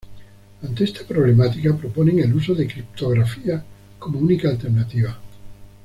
[0.63, 3.63] Ante esta problemática proponen el uso de criptografía
[3.99, 5.15] como única alternativa.